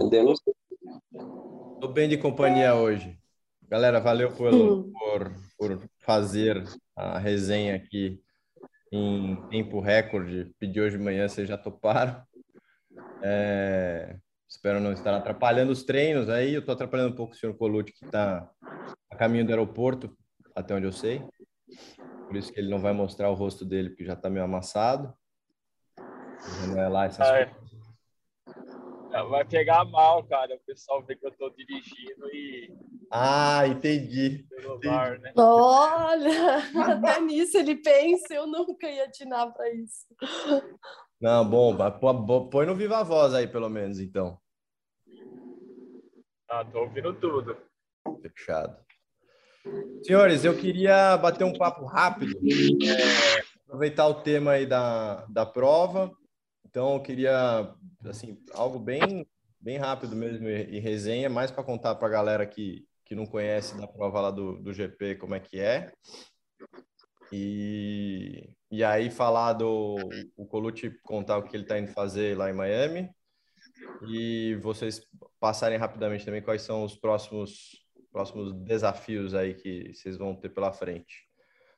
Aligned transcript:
Eu 0.00 0.24
não 0.24 0.34
sei. 0.34 0.54
Tô 1.80 1.88
bem 1.88 2.08
de 2.08 2.16
companhia 2.16 2.74
hoje. 2.74 3.18
Galera, 3.68 4.00
valeu 4.00 4.32
por, 4.34 4.52
Hum. 4.52 4.90
por, 4.92 5.32
por 5.58 5.88
fazer 5.98 6.62
a 6.96 7.18
resenha 7.18 7.76
aqui 7.76 8.20
em 8.90 9.36
tempo 9.48 9.78
recorde. 9.78 10.52
Pedi 10.58 10.80
hoje 10.80 10.96
de 10.96 11.04
manhã, 11.04 11.28
vocês 11.28 11.46
já 11.48 11.56
toparam. 11.58 12.22
É, 13.22 14.16
espero 14.48 14.80
não 14.80 14.92
estar 14.92 15.14
atrapalhando 15.14 15.70
os 15.70 15.84
treinos 15.84 16.28
aí. 16.28 16.54
Eu 16.54 16.60
estou 16.60 16.72
atrapalhando 16.74 17.12
um 17.12 17.16
pouco 17.16 17.34
o 17.34 17.36
senhor 17.36 17.54
Colucci, 17.56 17.92
que 17.92 18.04
está 18.04 18.50
a 19.10 19.16
caminho 19.16 19.44
do 19.44 19.50
aeroporto, 19.50 20.16
até 20.54 20.74
onde 20.74 20.86
eu 20.86 20.92
sei. 20.92 21.22
Por 22.26 22.36
isso 22.36 22.52
que 22.52 22.58
ele 22.58 22.70
não 22.70 22.80
vai 22.80 22.92
mostrar 22.92 23.30
o 23.30 23.34
rosto 23.34 23.64
dele, 23.64 23.90
porque 23.90 24.04
já 24.04 24.14
está 24.14 24.30
meio 24.30 24.44
amassado. 24.44 25.12
Ele 25.98 26.72
Não 26.74 26.80
é 26.80 26.88
lá 26.88 27.04
essas 27.04 27.28
Ah, 27.28 27.38
é. 27.40 27.59
Coisas. 29.10 29.30
Vai 29.30 29.44
pegar 29.44 29.84
mal, 29.84 30.24
cara. 30.24 30.54
O 30.54 30.60
pessoal 30.60 31.02
vê 31.02 31.16
que 31.16 31.26
eu 31.26 31.32
tô 31.32 31.50
dirigindo 31.50 32.26
e 32.32 32.72
Ah, 33.10 33.66
entendi. 33.66 34.46
celular, 34.48 35.18
né? 35.18 35.32
Olha, 35.36 36.58
até 37.14 37.20
nisso 37.20 37.58
ele 37.58 37.76
pensa, 37.76 38.34
eu 38.34 38.46
nunca 38.46 38.88
ia 38.88 39.04
atinar 39.04 39.52
para 39.52 39.72
isso. 39.72 40.06
Não, 41.20 41.44
bom, 41.48 41.76
põe 42.48 42.66
no 42.66 42.74
Viva 42.74 43.02
Voz 43.02 43.34
aí, 43.34 43.46
pelo 43.46 43.68
menos, 43.68 44.00
então. 44.00 44.38
Ah, 46.48 46.64
tô 46.64 46.80
ouvindo 46.80 47.12
tudo. 47.14 47.56
Fechado. 48.22 48.76
Senhores, 50.02 50.44
eu 50.44 50.56
queria 50.56 51.16
bater 51.18 51.44
um 51.44 51.52
papo 51.52 51.84
rápido, 51.84 52.32
é, 52.82 53.42
aproveitar 53.66 54.08
o 54.08 54.22
tema 54.22 54.52
aí 54.52 54.66
da, 54.66 55.26
da 55.26 55.44
prova. 55.44 56.10
Então, 56.70 56.94
eu 56.94 57.02
queria, 57.02 57.74
assim, 58.04 58.38
algo 58.54 58.78
bem, 58.78 59.26
bem 59.60 59.76
rápido 59.76 60.14
mesmo 60.14 60.48
e, 60.48 60.76
e 60.76 60.78
resenha, 60.78 61.28
mais 61.28 61.50
para 61.50 61.64
contar 61.64 61.96
para 61.96 62.06
a 62.06 62.10
galera 62.10 62.46
que, 62.46 62.86
que 63.04 63.16
não 63.16 63.26
conhece 63.26 63.76
da 63.76 63.88
prova 63.88 64.20
lá 64.20 64.30
do, 64.30 64.62
do 64.62 64.72
GP 64.72 65.16
como 65.16 65.34
é 65.34 65.40
que 65.40 65.58
é. 65.58 65.92
E, 67.32 68.54
e 68.70 68.84
aí 68.84 69.10
falar 69.10 69.54
do 69.54 69.96
o 70.36 70.46
Colucci 70.46 70.96
contar 71.02 71.38
o 71.38 71.42
que 71.42 71.56
ele 71.56 71.64
está 71.64 71.76
indo 71.78 71.92
fazer 71.92 72.36
lá 72.36 72.48
em 72.50 72.54
Miami 72.54 73.10
e 74.06 74.56
vocês 74.62 75.00
passarem 75.40 75.78
rapidamente 75.78 76.24
também 76.24 76.42
quais 76.42 76.62
são 76.62 76.84
os 76.84 76.94
próximos 76.96 77.84
próximos 78.12 78.52
desafios 78.64 79.34
aí 79.34 79.54
que 79.54 79.92
vocês 79.94 80.16
vão 80.16 80.34
ter 80.34 80.48
pela 80.48 80.72
frente. 80.72 81.29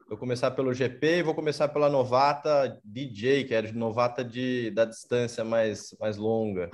Vou 0.08 0.18
começar 0.18 0.50
pelo 0.50 0.74
GP 0.74 1.18
e 1.18 1.22
vou 1.22 1.34
começar 1.34 1.68
pela 1.68 1.88
novata 1.88 2.78
DJ, 2.84 3.44
que 3.44 3.54
é 3.54 3.62
de 3.62 3.72
novata 3.72 4.24
de, 4.24 4.70
da 4.70 4.84
distância 4.84 5.44
mais, 5.44 5.94
mais 5.98 6.16
longa. 6.16 6.70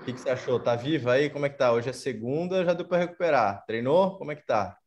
O 0.00 0.04
que, 0.04 0.12
que 0.12 0.20
você 0.20 0.30
achou? 0.30 0.58
Tá 0.58 0.74
viva 0.74 1.12
aí? 1.12 1.30
Como 1.30 1.46
é 1.46 1.50
que 1.50 1.58
tá? 1.58 1.72
Hoje 1.72 1.90
é 1.90 1.92
segunda, 1.92 2.64
já 2.64 2.72
deu 2.72 2.86
para 2.86 2.98
recuperar. 2.98 3.64
Treinou? 3.66 4.16
Como 4.18 4.32
é 4.32 4.36
que 4.36 4.44
tá? 4.46 4.78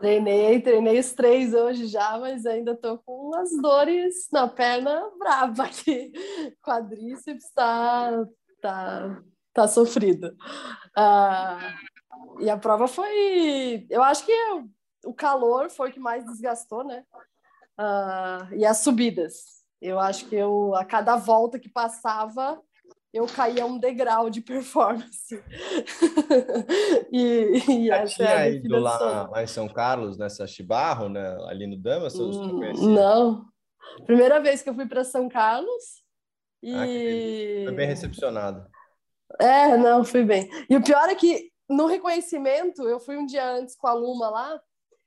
Treinei, 0.00 0.60
treinei 0.60 0.98
os 0.98 1.12
três 1.12 1.54
hoje 1.54 1.86
já, 1.86 2.18
mas 2.18 2.44
ainda 2.44 2.76
tô 2.76 2.98
com 2.98 3.28
umas 3.28 3.50
dores 3.60 4.28
na 4.32 4.48
perna 4.48 5.08
brava 5.18 5.64
aqui. 5.64 6.12
Quadríceps 6.60 7.52
tá, 7.54 8.26
tá, 8.60 9.22
tá 9.52 9.68
sofrido. 9.68 10.36
Ah, 10.96 11.74
e 12.40 12.50
a 12.50 12.56
prova 12.56 12.88
foi. 12.88 13.86
Eu 13.88 14.02
acho 14.02 14.26
que 14.26 14.32
o 15.04 15.14
calor 15.14 15.70
foi 15.70 15.90
o 15.90 15.92
que 15.92 16.00
mais 16.00 16.24
desgastou, 16.24 16.84
né? 16.84 17.04
Ah, 17.76 18.48
e 18.52 18.64
as 18.64 18.78
subidas. 18.78 19.62
Eu 19.80 19.98
acho 19.98 20.26
que 20.28 20.36
eu, 20.36 20.74
a 20.76 20.84
cada 20.84 21.16
volta 21.16 21.58
que 21.58 21.68
passava, 21.68 22.60
eu 23.12 23.26
caía 23.26 23.66
um 23.66 23.78
degrau 23.78 24.30
de 24.30 24.40
performance. 24.42 25.42
e, 27.10 27.62
e 27.68 27.86
Já 27.88 27.96
essa 27.96 28.22
é 28.22 28.26
tinha 28.26 28.48
ido 28.48 28.78
lá, 28.78 29.28
lá 29.28 29.42
em 29.42 29.46
São 29.46 29.68
Carlos, 29.68 30.16
nessa 30.16 30.46
Chibarro, 30.46 31.08
né? 31.08 31.36
ali 31.48 31.66
no 31.66 31.76
Damas? 31.76 32.14
Hum? 32.14 32.60
Não. 32.94 33.46
Primeira 34.06 34.40
vez 34.40 34.62
que 34.62 34.70
eu 34.70 34.74
fui 34.74 34.86
para 34.86 35.04
São 35.04 35.28
Carlos. 35.28 36.02
Ah, 36.64 36.86
E. 36.86 37.64
Foi 37.64 37.74
bem 37.74 37.88
recepcionado. 37.88 38.64
É, 39.40 39.76
não, 39.76 40.04
fui 40.04 40.24
bem. 40.24 40.48
E 40.68 40.76
o 40.76 40.82
pior 40.82 41.08
é 41.08 41.14
que 41.14 41.50
no 41.68 41.86
reconhecimento, 41.86 42.82
eu 42.82 43.00
fui 43.00 43.16
um 43.16 43.26
dia 43.26 43.50
antes 43.50 43.74
com 43.74 43.86
a 43.86 43.94
Luma 43.94 44.28
lá, 44.28 44.60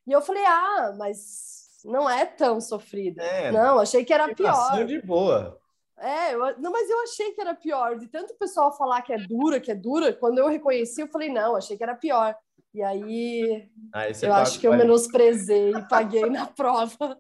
e 0.08 0.12
eu 0.12 0.22
falei, 0.22 0.46
ah, 0.46 0.94
mas 0.98 1.82
não 1.84 2.10
é 2.10 2.26
tão 2.26 2.60
sofrida. 2.62 3.22
É, 3.24 3.52
não, 3.52 3.80
achei 3.80 4.04
que 4.04 4.14
era 4.14 4.34
pior. 4.34 4.86
de 4.86 5.02
boa. 5.02 5.60
É, 5.98 6.34
eu, 6.34 6.60
não, 6.60 6.72
mas 6.72 6.90
eu 6.90 7.02
achei 7.04 7.32
que 7.32 7.42
era 7.42 7.54
pior. 7.56 7.98
De 7.98 8.08
tanto 8.08 8.34
o 8.34 8.38
pessoal 8.38 8.76
falar 8.76 9.02
que 9.02 9.14
é 9.14 9.18
dura, 9.18 9.60
que 9.60 9.72
é 9.72 9.76
dura, 9.76 10.12
quando 10.14 10.40
eu 10.40 10.48
reconheci, 10.48 11.02
eu 11.02 11.08
falei, 11.08 11.30
não, 11.30 11.56
achei 11.56 11.78
que 11.78 11.84
era 11.84 11.96
pior. 11.96 12.36
E 12.74 12.84
aí, 12.84 13.70
Aí 13.94 14.12
eu 14.12 14.30
paga- 14.30 14.42
acho 14.42 14.60
que 14.60 14.68
eu 14.68 14.74
menosprezei 14.76 15.72
e 15.72 15.88
paguei 15.88 16.30
na 16.30 16.46
prova. 16.52 17.18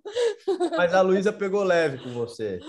Mas 0.75 0.93
a 0.93 0.99
Luísa 1.01 1.31
pegou 1.31 1.63
leve 1.63 2.03
com 2.03 2.09
você. 2.09 2.59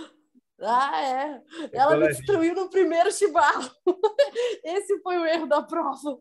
Ah, 0.61 1.03
é. 1.03 1.43
Ela 1.73 1.97
me 1.97 2.05
levinho. 2.05 2.17
destruiu 2.17 2.55
no 2.55 2.71
primeiro 2.71 3.11
chibarro. 3.13 3.69
Esse 4.65 5.01
foi 5.03 5.19
o 5.19 5.27
erro 5.27 5.47
da 5.47 5.63
prova. 5.63 6.19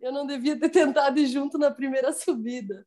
Eu 0.00 0.12
não 0.12 0.26
devia 0.26 0.58
ter 0.58 0.68
tentado 0.68 1.18
ir 1.18 1.26
junto 1.26 1.58
na 1.58 1.70
primeira 1.70 2.12
subida. 2.12 2.84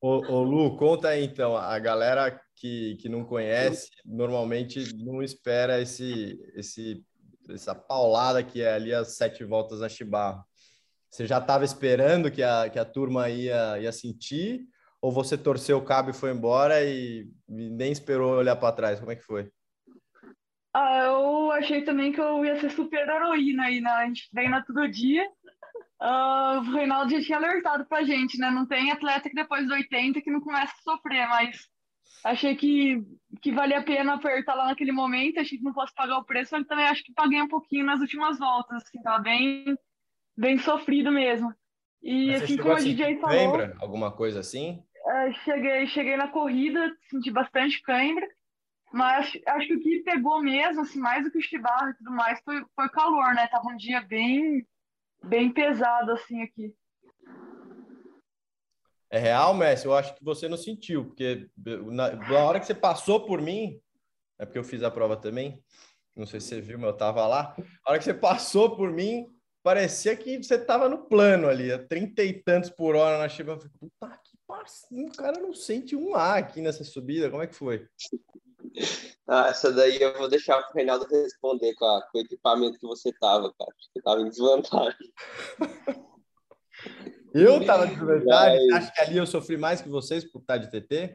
Ô, 0.00 0.18
ô, 0.32 0.42
Lu, 0.42 0.76
conta 0.76 1.08
aí 1.08 1.24
então. 1.24 1.56
A 1.56 1.78
galera 1.78 2.40
que, 2.54 2.96
que 2.96 3.08
não 3.08 3.24
conhece 3.24 3.90
normalmente 4.04 4.94
não 4.96 5.22
espera 5.22 5.80
esse, 5.80 6.38
esse, 6.54 7.04
essa 7.48 7.74
paulada 7.74 8.42
que 8.42 8.62
é 8.62 8.72
ali 8.72 8.94
as 8.94 9.16
sete 9.16 9.44
voltas 9.44 9.80
na 9.80 9.88
Chibarro. 9.88 10.44
Você 11.10 11.26
já 11.26 11.38
estava 11.38 11.64
esperando 11.64 12.30
que 12.30 12.42
a, 12.42 12.68
que 12.68 12.78
a 12.78 12.84
turma 12.84 13.28
ia, 13.28 13.78
ia 13.80 13.92
sentir? 13.92 14.66
Ou 15.00 15.10
você 15.10 15.38
torceu 15.38 15.78
o 15.78 15.84
cabo 15.84 16.10
e 16.10 16.14
foi 16.14 16.32
embora 16.32 16.84
e, 16.84 17.30
e 17.48 17.70
nem 17.70 17.90
esperou 17.90 18.32
olhar 18.32 18.56
para 18.56 18.74
trás? 18.74 19.00
Como 19.00 19.12
é 19.12 19.16
que 19.16 19.22
foi? 19.22 19.50
Ah, 20.74 21.04
eu 21.06 21.50
achei 21.52 21.82
também 21.82 22.12
que 22.12 22.20
eu 22.20 22.44
ia 22.44 22.60
ser 22.60 22.70
super 22.70 23.08
heroína 23.08 23.64
aí, 23.64 23.80
né? 23.80 23.90
A 23.90 24.06
gente 24.06 24.30
treina 24.30 24.64
todo 24.64 24.88
dia. 24.88 25.26
Ah, 26.00 26.60
o 26.64 26.72
Reinaldo 26.72 27.10
já 27.10 27.20
tinha 27.20 27.38
alertado 27.38 27.84
pra 27.86 28.04
gente, 28.04 28.38
né? 28.38 28.50
Não 28.50 28.66
tem 28.66 28.90
atleta 28.90 29.28
que 29.28 29.34
depois 29.34 29.66
do 29.66 29.74
80 29.74 30.20
que 30.20 30.30
não 30.30 30.40
começa 30.40 30.72
a 30.72 30.82
sofrer, 30.82 31.28
mas 31.28 31.68
achei 32.24 32.54
que, 32.56 33.02
que 33.42 33.52
valia 33.52 33.78
a 33.78 33.82
pena 33.82 34.14
apertar 34.14 34.54
lá 34.54 34.66
naquele 34.66 34.92
momento, 34.92 35.40
achei 35.40 35.58
que 35.58 35.64
não 35.64 35.74
fosse 35.74 35.94
pagar 35.94 36.18
o 36.18 36.24
preço, 36.24 36.50
mas 36.52 36.66
também 36.66 36.86
acho 36.86 37.02
que 37.02 37.12
paguei 37.12 37.40
um 37.42 37.48
pouquinho 37.48 37.84
nas 37.84 38.00
últimas 38.00 38.38
voltas, 38.38 38.82
assim, 38.82 39.02
tava 39.02 39.18
bem, 39.22 39.76
bem 40.36 40.58
sofrido 40.58 41.10
mesmo. 41.10 41.52
E 42.02 42.28
Mas 42.28 42.42
assim 42.42 42.56
como 42.56 42.70
a 42.70 42.74
a 42.74 42.78
sentir 42.78 42.96
DJ 42.96 43.20
falou, 43.20 43.36
Lembra? 43.36 43.76
Alguma 43.80 44.12
coisa 44.12 44.40
assim? 44.40 44.82
é, 45.08 45.32
cheguei, 45.44 45.86
cheguei 45.88 46.16
na 46.16 46.28
corrida, 46.28 46.94
senti 47.10 47.30
bastante 47.30 47.80
cãibra, 47.82 48.26
mas 48.92 49.38
acho 49.46 49.66
que 49.66 49.74
o 49.74 49.80
que 49.80 50.02
pegou 50.02 50.42
mesmo, 50.42 50.82
assim, 50.82 50.98
mais 50.98 51.24
do 51.24 51.30
que 51.30 51.38
o 51.38 51.42
chibarro 51.42 51.90
e 51.90 51.94
tudo 51.94 52.10
mais, 52.10 52.40
foi, 52.44 52.64
foi 52.74 52.86
o 52.86 52.90
calor, 52.90 53.34
né? 53.34 53.46
Tava 53.48 53.68
um 53.68 53.76
dia 53.76 54.00
bem, 54.00 54.66
bem 55.22 55.52
pesado, 55.52 56.12
assim, 56.12 56.42
aqui. 56.42 56.74
É 59.10 59.18
real, 59.18 59.54
Messi? 59.54 59.86
Eu 59.86 59.94
acho 59.94 60.14
que 60.14 60.22
você 60.22 60.48
não 60.48 60.56
sentiu, 60.56 61.06
porque 61.06 61.48
na, 61.56 62.14
na 62.14 62.38
hora 62.40 62.60
que 62.60 62.66
você 62.66 62.74
passou 62.74 63.24
por 63.24 63.40
mim, 63.40 63.80
é 64.38 64.44
porque 64.44 64.58
eu 64.58 64.64
fiz 64.64 64.82
a 64.82 64.90
prova 64.90 65.16
também, 65.16 65.62
não 66.14 66.26
sei 66.26 66.40
se 66.40 66.48
você 66.48 66.60
viu, 66.60 66.78
mas 66.78 66.90
eu 66.90 66.96
tava 66.96 67.26
lá. 67.26 67.56
A 67.84 67.90
hora 67.90 67.98
que 67.98 68.04
você 68.04 68.12
passou 68.12 68.76
por 68.76 68.92
mim, 68.92 69.26
parecia 69.62 70.14
que 70.16 70.42
você 70.42 70.58
tava 70.58 70.88
no 70.88 71.06
plano 71.06 71.48
ali, 71.48 71.72
a 71.72 71.78
trinta 71.78 72.22
e 72.22 72.34
tantos 72.34 72.70
por 72.70 72.96
hora 72.96 73.18
na 73.18 73.28
falei, 73.28 73.56
puta 73.78 74.20
que 74.24 74.36
o 74.92 75.12
cara 75.12 75.40
não 75.40 75.54
sente 75.54 75.94
um 75.94 76.14
ar 76.14 76.38
aqui 76.38 76.60
nessa 76.60 76.84
subida, 76.84 77.30
como 77.30 77.42
é 77.42 77.46
que 77.46 77.54
foi? 77.54 77.86
Ah, 79.30 79.48
essa 79.48 79.70
daí 79.70 80.00
eu 80.00 80.16
vou 80.16 80.26
deixar 80.26 80.62
pro 80.62 80.74
Reinaldo 80.74 81.06
responder 81.10 81.74
com, 81.74 81.84
a- 81.84 82.02
com 82.10 82.16
o 82.16 82.20
equipamento 82.22 82.78
que 82.78 82.86
você 82.86 83.12
tava, 83.12 83.52
cara. 83.58 83.70
Você 83.78 84.00
tava 84.02 84.22
em 84.22 84.28
desvantagem. 84.30 85.12
Eu 87.34 87.64
tava 87.66 87.86
de 87.86 87.94
verdade, 87.94 88.56
Vai. 88.68 88.78
acho 88.78 88.94
que 88.94 89.00
ali 89.02 89.18
eu 89.18 89.26
sofri 89.26 89.58
mais 89.58 89.82
que 89.82 89.88
vocês 89.90 90.24
por 90.24 90.40
estar 90.40 90.56
de 90.56 90.70
TT? 90.70 91.14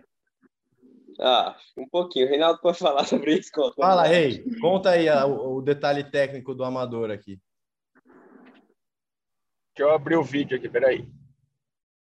Ah, 1.19 1.57
um 1.75 1.89
pouquinho. 1.89 2.27
O 2.27 2.29
Reinaldo 2.29 2.59
pode 2.61 2.77
falar 2.77 3.03
sobre 3.09 3.33
isso. 3.39 3.49
Conta. 3.51 3.75
Fala, 3.81 4.03
Rei, 4.03 4.43
conta 4.61 4.91
aí 4.91 5.09
a- 5.09 5.25
o, 5.25 5.55
o 5.57 5.61
detalhe 5.63 6.03
técnico 6.03 6.53
do 6.53 6.63
amador 6.63 7.09
aqui. 7.09 7.41
Deixa 9.75 9.89
eu 9.89 9.91
abrir 9.91 10.17
o 10.17 10.23
vídeo 10.23 10.55
aqui, 10.55 10.69
peraí. 10.69 11.09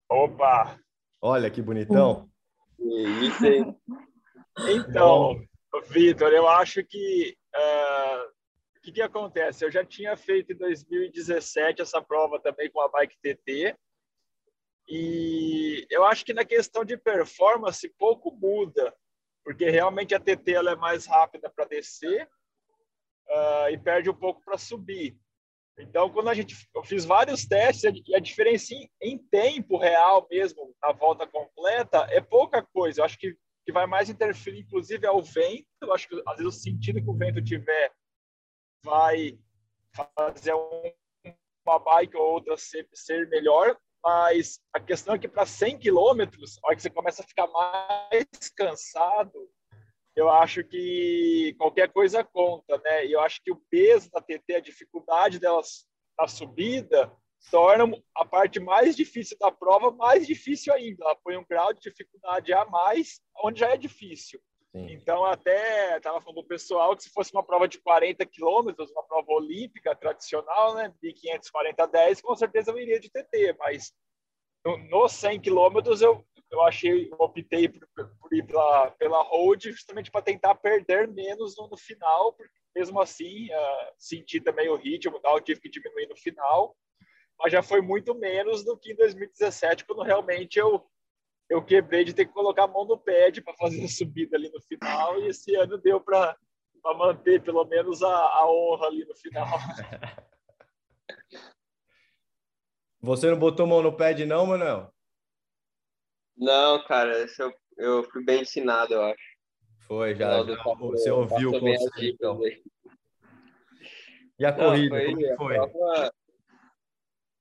Opa! 0.10 0.78
Olha 1.22 1.50
que 1.50 1.62
bonitão. 1.62 2.30
Isso 2.80 3.46
aí. 3.46 3.64
Então, 4.60 5.40
Vitor, 5.90 6.32
eu 6.32 6.48
acho 6.48 6.84
que 6.84 7.36
o 8.78 8.82
que, 8.82 8.92
que 8.92 9.02
acontece? 9.02 9.66
Eu 9.66 9.72
já 9.72 9.84
tinha 9.84 10.16
feito 10.16 10.54
em 10.54 10.58
2017 10.58 11.82
essa 11.82 12.02
prova 12.02 12.40
também 12.40 12.70
com 12.70 12.82
a 12.82 12.88
bike 12.88 13.18
TT. 13.18 13.76
E 14.88 15.88
eu 15.90 16.04
acho 16.06 16.24
que 16.24 16.34
na 16.34 16.46
questão 16.46 16.86
de 16.86 16.96
performance 16.96 17.90
pouco 17.98 18.32
muda, 18.32 18.96
porque 19.44 19.70
realmente 19.70 20.14
a 20.14 20.20
TT 20.20 20.54
ela 20.54 20.72
é 20.72 20.76
mais 20.76 21.08
rápida 21.08 21.50
para 21.50 21.66
descer 21.66 22.30
ah, 23.28 23.72
e 23.72 23.78
perde 23.78 24.10
um 24.10 24.16
pouco 24.16 24.42
para 24.46 24.58
subir. 24.58 25.18
Então, 25.78 26.10
quando 26.10 26.30
a 26.30 26.34
gente 26.34 26.56
eu 26.74 26.84
fiz 26.84 27.04
vários 27.04 27.46
testes 27.46 27.92
a 28.14 28.20
diferença 28.20 28.74
em, 28.74 28.90
em, 29.02 29.18
tempo 29.18 29.78
real 29.78 30.26
mesmo, 30.30 30.74
na 30.82 30.92
volta 30.94 31.28
completa, 31.28 32.08
é 32.12 32.22
pouca 32.22 32.62
coisa. 32.62 33.02
Eu 33.02 33.06
acho 33.06 33.18
que 33.18 33.36
que 33.66 33.72
vai 33.72 33.88
mais 33.88 34.10
interferir, 34.10 34.60
inclusive, 34.60 35.06
é 35.06 35.12
o 35.12 35.24
vento. 35.24 35.66
Eu 35.82 35.94
acho 35.94 36.08
que 36.08 36.22
às 36.28 36.38
vezes 36.38 36.56
o 36.56 36.60
sentido 36.60 37.02
que 37.02 37.10
o 37.10 37.18
vento 37.18 37.44
tiver 37.44 37.92
vai 38.84 39.38
fazer 40.16 40.54
um, 40.54 40.94
uma 41.66 41.80
bike 41.80 42.16
ou 42.16 42.34
outra 42.34 42.56
ser, 42.58 42.88
ser 42.94 43.28
melhor, 43.30 43.76
mas 44.04 44.60
a 44.72 44.80
questão 44.80 45.16
é 45.16 45.20
que 45.20 45.28
para 45.28 45.48
100 45.48 45.80
quilômetros, 45.80 46.60
a 46.64 46.68
hora 46.68 46.76
que 46.76 46.82
você 46.84 46.90
começa 46.92 47.24
a 47.24 47.26
ficar 47.26 47.48
mais 47.48 48.28
cansado, 48.56 49.50
eu 50.16 50.30
acho 50.30 50.64
que 50.64 51.56
qualquer 51.58 51.92
coisa 51.92 52.24
conta, 52.24 52.78
né? 52.78 53.06
E 53.06 53.12
eu 53.12 53.20
acho 53.20 53.42
que 53.44 53.52
o 53.52 53.62
peso 53.70 54.10
da 54.12 54.22
TT, 54.22 54.56
a 54.56 54.62
dificuldade 54.62 55.40
delas 55.40 55.86
na 56.18 56.28
subida, 56.28 57.12
torna 57.50 57.86
a 58.16 58.26
parte 58.26 58.60
mais 58.60 58.96
difícil 58.96 59.38
da 59.40 59.52
prova 59.52 59.92
mais 59.92 60.26
difícil 60.26 60.74
ainda. 60.74 61.04
Ela 61.04 61.16
põe 61.16 61.38
um 61.38 61.46
grau 61.46 61.74
de 61.74 61.82
dificuldade 61.82 62.54
a 62.54 62.66
mais, 62.66 63.22
onde 63.44 63.60
já 63.60 63.70
é 63.70 63.78
difícil. 63.78 64.40
Sim. 64.76 64.92
Então, 64.92 65.24
até 65.24 65.96
estava 65.96 66.20
falando 66.20 66.40
o 66.40 66.48
pessoal 66.48 66.96
que 66.98 67.04
se 67.04 67.10
fosse 67.10 67.32
uma 67.32 67.44
prova 67.44 67.66
de 67.66 67.80
40 67.80 68.26
quilômetros, 68.26 68.92
uma 68.92 69.04
prova 69.04 69.32
olímpica 69.32 69.96
tradicional, 69.96 70.76
né, 70.76 70.94
1540 71.02 71.88
10, 71.88 72.22
com 72.22 72.36
certeza 72.36 72.72
eu 72.72 72.80
iria 72.80 73.00
de 73.00 73.10
TT, 73.10 73.56
mas 73.58 73.94
nos 74.90 75.14
100 75.14 75.40
quilômetros 75.40 76.02
eu, 76.02 76.26
eu 76.52 76.62
achei, 76.64 77.10
eu 77.10 77.18
optei 77.20 77.70
por, 77.70 77.88
por, 78.20 78.34
ir 78.34 78.46
pela, 78.46 78.92
pela 78.92 79.24
road 79.24 79.72
justamente 79.72 80.12
para 80.12 80.22
tentar 80.22 80.56
perder 80.56 81.08
menos 81.08 81.56
no, 81.58 81.70
no 81.70 81.78
final, 81.78 82.34
porque 82.34 82.52
mesmo 82.76 83.00
assim, 83.00 83.46
uh, 83.54 83.94
senti 83.98 84.42
também 84.42 84.68
o 84.68 84.76
ritmo, 84.76 85.22
tal, 85.22 85.40
tive 85.40 85.62
que 85.62 85.70
diminuir 85.70 86.08
no 86.08 86.18
final, 86.18 86.76
mas 87.40 87.52
já 87.52 87.62
foi 87.62 87.82
muito 87.82 88.16
menos 88.16 88.64
do 88.64 88.78
que 88.78 88.92
em 88.94 88.96
2017, 88.96 89.86
quando 89.86 90.04
realmente 90.04 90.58
eu 90.60 90.86
eu 91.48 91.64
quebrei 91.64 92.04
de 92.04 92.12
ter 92.14 92.26
que 92.26 92.34
colocar 92.34 92.64
a 92.64 92.68
mão 92.68 92.86
no 92.86 92.98
pad 92.98 93.40
para 93.42 93.54
fazer 93.54 93.84
a 93.84 93.88
subida 93.88 94.36
ali 94.36 94.50
no 94.50 94.60
final, 94.62 95.20
e 95.20 95.28
esse 95.28 95.56
ano 95.56 95.78
deu 95.78 96.02
para 96.02 96.36
manter 96.98 97.42
pelo 97.44 97.64
menos 97.66 98.02
a, 98.02 98.10
a 98.10 98.50
honra 98.50 98.88
ali 98.88 99.06
no 99.06 99.16
final. 99.16 99.46
Você 103.00 103.30
não 103.30 103.38
botou 103.38 103.68
mão 103.68 103.84
no 103.84 103.96
pad, 103.96 104.26
não, 104.26 104.48
Manuel? 104.48 104.92
Não, 106.36 106.84
cara, 106.86 107.28
eu, 107.38 107.54
eu 107.78 108.04
fui 108.06 108.26
bem 108.26 108.42
ensinado, 108.42 108.96
eu 108.96 109.04
acho. 109.04 109.36
Foi, 109.88 110.16
já. 110.16 110.44
já 110.44 110.56
você 110.80 111.12
ouviu 111.12 111.52
o 111.52 111.60
conselho, 111.60 111.92
então. 112.00 112.42
E 114.40 114.46
a 114.46 114.52
corrida, 114.52 114.96
não, 114.96 115.06
foi, 115.06 115.14
como 115.14 115.36
foi? 115.38 115.58
A 115.58 115.68
prova, 115.68 116.14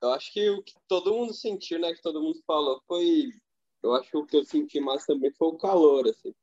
eu 0.05 0.13
acho 0.13 0.33
que 0.33 0.51
o 0.51 0.63
que 0.63 0.75
todo 0.87 1.15
mundo 1.15 1.33
sentiu, 1.33 1.79
né, 1.79 1.93
que 1.95 2.03
todo 2.03 2.23
mundo 2.23 2.39
falou, 2.47 2.81
foi. 2.87 3.31
Eu 3.83 3.95
acho 3.95 4.11
que 4.11 4.17
o 4.17 4.27
que 4.27 4.37
eu 4.37 4.45
senti 4.45 4.81
mais 4.81 5.05
também 5.05 5.31
foi 5.33 5.49
o 5.49 5.59
calor, 5.59 6.07
assim. 6.09 6.35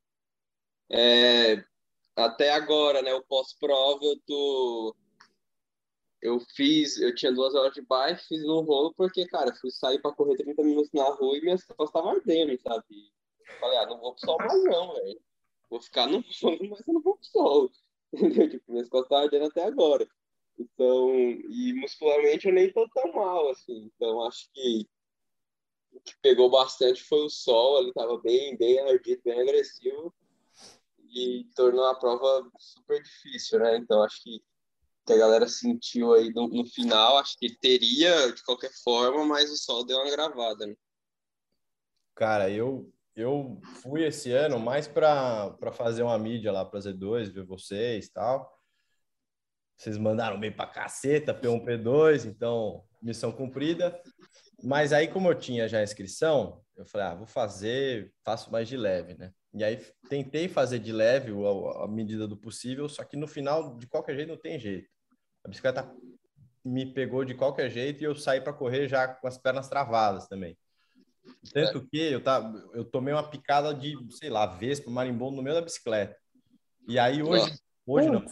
É, 0.89 1.63
até 2.15 2.51
agora, 2.51 3.01
né, 3.01 3.13
o 3.13 3.23
pós-prova, 3.23 4.03
eu 4.03 4.19
tô. 4.25 4.95
Eu 6.21 6.39
fiz, 6.55 6.99
eu 6.99 7.13
tinha 7.15 7.31
duas 7.31 7.55
horas 7.55 7.73
de 7.73 7.81
bike, 7.81 8.27
fiz 8.27 8.43
no 8.43 8.61
rolo, 8.61 8.93
porque, 8.95 9.25
cara, 9.27 9.55
fui 9.55 9.71
sair 9.71 9.99
para 9.99 10.13
correr 10.13 10.37
30 10.37 10.63
minutos 10.63 10.91
na 10.93 11.05
rua 11.05 11.37
e 11.37 11.41
minhas 11.41 11.63
costas 11.63 11.89
estavam 11.89 12.11
ardendo, 12.11 12.59
sabe? 12.61 12.85
falei, 13.59 13.77
ah, 13.77 13.85
não 13.85 13.99
vou 13.99 14.13
pro 14.13 14.25
sol 14.25 14.37
mais 14.37 14.63
não, 14.63 14.93
velho. 14.93 15.21
Vou 15.69 15.81
ficar 15.81 16.07
no 16.07 16.23
rolo, 16.41 16.69
mas 16.69 16.87
eu 16.87 16.93
não 16.93 17.01
vou 17.01 17.15
pro 17.15 17.25
sol. 17.25 17.71
Entendeu? 18.13 18.49
Tipo, 18.49 18.71
minhas 18.71 18.89
costas 18.89 19.05
estavam 19.05 19.25
ardendo 19.25 19.45
até 19.45 19.63
agora. 19.63 20.07
Então, 20.57 21.11
e 21.15 21.73
muscularmente 21.73 22.47
eu 22.47 22.53
nem 22.53 22.71
tô 22.71 22.87
tão 22.89 23.11
mal, 23.13 23.49
assim. 23.49 23.89
Então, 23.95 24.25
acho 24.25 24.49
que 24.53 24.87
o 25.91 25.99
que 25.99 26.13
pegou 26.21 26.49
bastante 26.49 27.03
foi 27.03 27.25
o 27.25 27.29
sol, 27.29 27.81
ele 27.81 27.93
tava 27.93 28.17
bem, 28.19 28.57
bem 28.57 28.79
ardido, 28.79 29.21
bem 29.23 29.41
agressivo 29.41 30.13
e 31.13 31.45
tornou 31.55 31.85
a 31.85 31.95
prova 31.95 32.49
super 32.57 33.01
difícil, 33.01 33.59
né? 33.59 33.77
Então, 33.77 34.01
acho 34.03 34.21
que, 34.23 34.41
que 35.05 35.13
a 35.13 35.17
galera 35.17 35.47
sentiu 35.47 36.13
aí 36.13 36.31
no, 36.31 36.47
no 36.47 36.65
final, 36.65 37.17
acho 37.17 37.37
que 37.37 37.57
teria 37.57 38.31
de 38.31 38.43
qualquer 38.43 38.71
forma, 38.83 39.25
mas 39.25 39.51
o 39.51 39.57
sol 39.57 39.85
deu 39.85 39.97
uma 39.97 40.11
gravada, 40.11 40.65
né? 40.65 40.75
Cara, 42.15 42.49
eu 42.49 42.91
eu 43.13 43.59
fui 43.81 44.05
esse 44.05 44.31
ano 44.31 44.57
mais 44.57 44.87
para 44.87 45.57
fazer 45.73 46.03
uma 46.03 46.17
mídia 46.17 46.51
lá 46.51 46.63
para 46.63 46.79
Z2, 46.79 47.29
ver 47.29 47.43
vocês 47.43 48.09
tal. 48.09 48.49
Vocês 49.81 49.97
mandaram 49.97 50.39
bem 50.39 50.51
pra 50.51 50.67
caceta, 50.67 51.33
P1, 51.33 51.65
P2, 51.65 52.25
então 52.25 52.83
missão 53.01 53.31
cumprida. 53.31 53.99
Mas 54.63 54.93
aí, 54.93 55.07
como 55.07 55.27
eu 55.27 55.33
tinha 55.33 55.67
já 55.67 55.79
a 55.79 55.83
inscrição, 55.83 56.61
eu 56.77 56.85
falei, 56.85 57.07
ah, 57.07 57.15
vou 57.15 57.25
fazer, 57.25 58.13
faço 58.23 58.51
mais 58.51 58.67
de 58.67 58.77
leve, 58.77 59.15
né? 59.15 59.33
E 59.51 59.63
aí 59.63 59.83
tentei 60.07 60.47
fazer 60.47 60.77
de 60.77 60.91
leve 60.91 61.31
a, 61.31 61.85
a 61.85 61.87
medida 61.87 62.27
do 62.27 62.37
possível, 62.37 62.87
só 62.87 63.03
que 63.03 63.17
no 63.17 63.27
final, 63.27 63.75
de 63.75 63.87
qualquer 63.87 64.15
jeito, 64.15 64.29
não 64.29 64.37
tem 64.37 64.59
jeito. 64.59 64.87
A 65.43 65.49
bicicleta 65.49 65.91
me 66.63 66.85
pegou 66.85 67.25
de 67.25 67.33
qualquer 67.33 67.67
jeito 67.71 68.03
e 68.03 68.05
eu 68.05 68.15
saí 68.15 68.39
para 68.39 68.53
correr 68.53 68.87
já 68.87 69.07
com 69.07 69.25
as 69.25 69.39
pernas 69.39 69.67
travadas 69.67 70.27
também. 70.27 70.55
Tanto 71.51 71.87
que 71.87 71.97
eu, 71.97 72.21
tá, 72.21 72.53
eu 72.75 72.85
tomei 72.85 73.15
uma 73.15 73.27
picada 73.27 73.73
de, 73.73 73.95
sei 74.11 74.29
lá, 74.29 74.45
vespa, 74.45 74.91
marimbondo 74.91 75.37
no 75.37 75.41
meio 75.41 75.55
da 75.55 75.61
bicicleta. 75.63 76.15
E 76.87 76.99
aí 76.99 77.23
hoje, 77.23 77.51
hoje 77.83 78.11
não, 78.11 78.23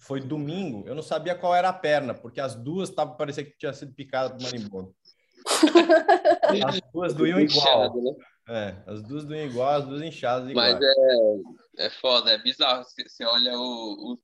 foi 0.00 0.18
domingo, 0.18 0.88
eu 0.88 0.94
não 0.94 1.02
sabia 1.02 1.34
qual 1.34 1.54
era 1.54 1.68
a 1.68 1.74
perna, 1.74 2.14
porque 2.14 2.40
as 2.40 2.54
duas 2.54 2.88
estavam 2.88 3.16
parecia 3.16 3.44
que 3.44 3.56
tinha 3.58 3.72
sido 3.72 3.94
picada 3.94 4.34
por 4.34 4.42
marimbondo. 4.42 4.96
as 6.66 6.80
duas 6.92 7.14
doíam 7.14 7.38
igual. 7.38 8.02
Né? 8.02 8.12
É, 8.48 8.90
as 8.90 9.02
duas 9.02 9.24
doíam 9.24 9.46
igual, 9.46 9.68
as 9.68 9.86
duas 9.86 10.02
inchadas 10.02 10.48
igual. 10.48 10.72
Mas 10.72 10.80
é, 10.82 11.86
é 11.86 11.90
foda, 11.90 12.30
é 12.30 12.38
bizarro. 12.38 12.82
Você 12.84 13.24
olha 13.24 13.58
o, 13.58 14.18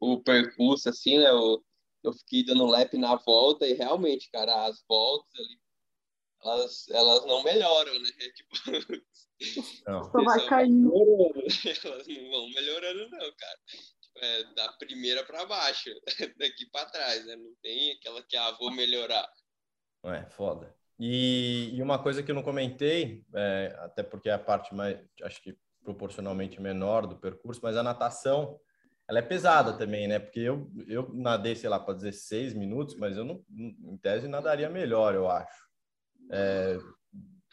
o, 0.00 0.12
o 0.12 0.22
percurso 0.22 0.88
assim, 0.88 1.18
né? 1.18 1.32
O, 1.32 1.62
eu 2.04 2.12
fiquei 2.12 2.44
dando 2.44 2.66
lap 2.66 2.96
na 2.96 3.16
volta 3.16 3.66
e 3.66 3.72
realmente, 3.72 4.30
cara, 4.30 4.66
as 4.66 4.84
voltas 4.88 5.34
ali, 5.36 5.58
elas, 6.44 6.88
elas 6.90 7.26
não 7.26 7.42
melhoram, 7.42 7.92
né? 7.92 8.08
É, 8.20 8.30
tipo, 8.30 9.82
não. 9.84 10.04
Só 10.04 10.22
vai 10.22 10.46
caindo. 10.46 10.92
Elas 11.84 12.06
não 12.08 12.30
vão 12.30 12.50
melhorando, 12.50 13.10
não, 13.10 13.18
cara 13.18 13.58
é, 14.20 14.44
da 14.54 14.72
primeira 14.72 15.24
para 15.24 15.46
baixo, 15.46 15.90
daqui 16.38 16.66
para 16.70 16.90
trás, 16.90 17.26
né? 17.26 17.36
Não 17.36 17.54
tem 17.62 17.92
aquela 17.92 18.22
que, 18.22 18.36
ah, 18.36 18.50
vou 18.52 18.70
melhorar. 18.70 19.28
É, 20.04 20.24
foda. 20.30 20.74
E, 20.98 21.70
e 21.74 21.82
uma 21.82 22.02
coisa 22.02 22.22
que 22.22 22.30
eu 22.30 22.34
não 22.34 22.42
comentei, 22.42 23.24
é, 23.34 23.76
até 23.80 24.02
porque 24.02 24.28
é 24.28 24.32
a 24.32 24.38
parte 24.38 24.74
mais, 24.74 24.98
acho 25.22 25.40
que 25.42 25.56
proporcionalmente 25.84 26.60
menor 26.60 27.06
do 27.06 27.16
percurso, 27.16 27.60
mas 27.62 27.76
a 27.76 27.82
natação, 27.82 28.60
ela 29.08 29.20
é 29.20 29.22
pesada 29.22 29.72
também, 29.72 30.08
né? 30.08 30.18
Porque 30.18 30.40
eu, 30.40 30.70
eu 30.86 31.10
nadei, 31.14 31.54
sei 31.54 31.70
lá, 31.70 31.78
para 31.78 31.94
16 31.94 32.52
minutos, 32.54 32.96
mas 32.96 33.16
eu 33.16 33.24
não, 33.24 33.44
em 33.50 33.96
tese, 33.96 34.28
nadaria 34.28 34.68
melhor, 34.68 35.14
eu 35.14 35.30
acho. 35.30 35.68
É, 36.30 36.76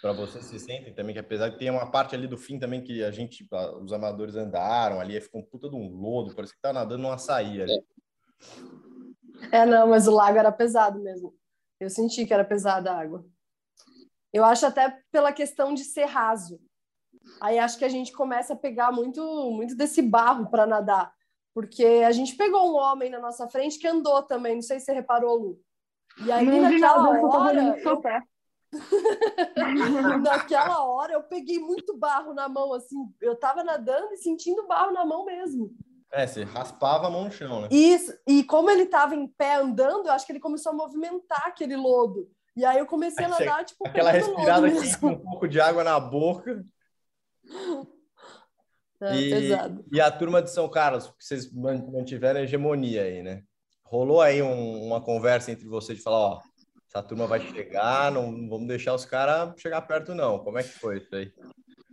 para 0.05 0.13
vocês 0.13 0.45
se 0.45 0.59
sentem 0.59 0.93
também 0.93 1.15
que 1.15 1.19
apesar 1.19 1.50
de 1.50 1.57
ter 1.57 1.71
uma 1.71 1.89
parte 1.89 2.13
ali 2.13 2.27
do 2.27 2.38
fim 2.38 2.59
também 2.59 2.79
que 2.79 3.03
a 3.03 3.09
gente, 3.09 3.43
os 3.81 3.91
amadores 3.91 4.35
andaram 4.35 5.00
ali, 5.00 5.19
ficou 5.19 5.41
um 5.41 5.43
puta 5.43 5.67
de 5.67 5.75
um 5.75 5.89
lodo, 6.00 6.35
parece 6.35 6.53
que 6.53 6.62
tá 6.62 6.71
nadando 6.71 7.01
numa 7.01 7.15
açaí 7.15 7.59
ali. 7.59 7.83
É, 9.51 9.65
não, 9.65 9.88
mas 9.88 10.07
o 10.07 10.12
lago 10.12 10.38
era 10.38 10.51
pesado 10.51 11.01
mesmo. 11.01 11.33
Eu 11.79 11.89
senti 11.89 12.24
que 12.24 12.31
era 12.31 12.45
pesada 12.45 12.91
a 12.91 13.00
água. 13.00 13.25
Eu 14.31 14.45
acho 14.45 14.67
até 14.67 14.95
pela 15.12 15.33
questão 15.33 15.74
de 15.74 15.83
ser 15.83 16.05
raso. 16.05 16.62
Aí 17.41 17.57
acho 17.57 17.79
que 17.79 17.85
a 17.85 17.89
gente 17.89 18.12
começa 18.12 18.53
a 18.53 18.57
pegar 18.57 18.91
muito, 18.91 19.24
muito 19.50 19.75
desse 19.75 20.03
barro 20.03 20.51
para 20.51 20.67
nadar, 20.67 21.12
porque 21.51 21.83
a 22.05 22.12
gente 22.12 22.35
pegou 22.35 22.71
um 22.71 22.75
homem 22.75 23.09
na 23.09 23.19
nossa 23.19 23.50
frente 23.50 23.79
que 23.79 23.88
andou 23.88 24.21
também, 24.21 24.53
não 24.53 24.62
sei 24.62 24.79
se 24.79 24.85
você 24.85 24.93
reparou, 24.93 25.35
Lu. 25.35 25.59
E 26.24 26.31
aí 26.31 26.45
não 26.45 26.62
naquela 26.62 27.09
hora, 27.27 27.79
eu, 27.79 28.01
Naquela 30.22 30.84
hora 30.84 31.13
eu 31.13 31.24
peguei 31.24 31.60
muito 31.60 31.98
barro 31.98 32.34
na 32.34 32.48
mão, 32.50 32.74
assim, 32.74 32.96
eu 33.22 33.36
tava 33.36 33.63
nadando 33.63 34.13
e 34.13 34.17
sentindo 34.17 34.67
barro 34.67 34.91
na 34.91 35.05
mão 35.05 35.25
mesmo. 35.25 35.75
É, 36.12 36.25
você 36.25 36.44
raspava 36.44 37.08
a 37.08 37.10
mão 37.10 37.25
no 37.25 37.32
chão, 37.32 37.62
né? 37.62 37.67
Isso, 37.72 38.13
e 38.27 38.44
como 38.44 38.70
ele 38.70 38.86
tava 38.86 39.15
em 39.15 39.27
pé 39.27 39.55
andando, 39.55 40.08
eu 40.08 40.13
acho 40.13 40.25
que 40.25 40.32
ele 40.32 40.39
começou 40.39 40.72
a 40.72 40.75
movimentar 40.75 41.44
aquele 41.46 41.75
lodo. 41.75 42.29
E 42.55 42.63
aí 42.63 42.77
eu 42.79 42.86
comecei 42.86 43.25
a 43.25 43.29
nadar, 43.29 43.65
tipo, 43.65 43.86
aquela 43.86 44.12
respirada 44.12 44.67
aqui 44.67 44.98
com 44.98 45.08
um 45.08 45.20
pouco 45.20 45.48
de 45.48 45.60
água 45.60 45.84
na 45.84 46.00
boca. 46.00 46.65
É, 49.01 49.13
e, 49.17 49.29
pesado. 49.29 49.86
e 49.91 50.00
a 50.00 50.10
turma 50.10 50.41
de 50.41 50.50
São 50.50 50.70
Carlos, 50.70 51.08
que 51.08 51.25
vocês 51.25 51.51
mantiveram 51.51 52.39
a 52.39 52.44
hegemonia 52.44 53.03
aí, 53.03 53.22
né? 53.22 53.44
Rolou 53.84 54.22
aí 54.22 54.41
um, 54.41 54.86
uma 54.86 55.01
conversa 55.01 55.51
entre 55.51 55.67
vocês 55.67 55.98
de 55.98 56.03
falar, 56.03 56.17
ó, 56.17 56.41
essa 56.96 57.04
turma 57.04 57.28
vai 57.28 57.42
chegar, 57.42 58.10
não 58.10 58.48
vamos 58.48 58.68
deixar 58.68 58.94
os 58.96 59.04
caras 59.04 59.54
chegar 59.60 59.82
perto, 59.82 60.16
não. 60.16 60.40
Como 60.40 60.58
é 60.58 60.64
que 60.64 60.70
foi 60.70 61.00
isso 61.00 61.14
aí? 61.14 61.34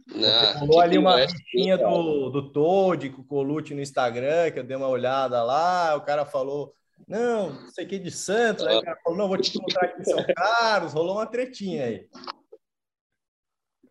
Não, 0.07 0.61
rolou 0.61 0.81
ali 0.81 0.97
uma 0.97 1.25
listinha 1.25 1.77
do, 1.77 2.31
do 2.31 2.53
Toad 2.53 3.11
com 3.11 3.23
o 3.23 3.25
Colucci 3.25 3.75
no 3.75 3.81
Instagram, 3.81 4.53
que 4.53 4.61
eu 4.61 4.65
dei 4.65 4.77
uma 4.77 4.87
olhada 4.87 5.43
lá, 5.43 5.97
o 5.97 6.03
cara 6.03 6.25
falou 6.25 6.73
Não, 7.09 7.53
não 7.53 7.69
sei 7.71 7.85
que 7.85 7.99
de 7.99 8.13
Santos. 8.13 8.65
Aí 8.65 8.77
o 8.77 8.83
cara 8.83 9.01
falou, 9.03 9.19
não, 9.19 9.29
vou 9.29 9.39
te 9.39 9.57
encontrar 9.57 9.87
aqui 9.87 10.03
em 10.03 10.05
São 10.05 10.25
Carlos. 10.37 10.93
Rolou 10.93 11.17
uma 11.17 11.27
tretinha 11.27 11.85
aí. 11.85 12.09